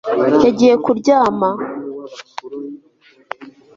[0.43, 1.49] Yagiye kuryama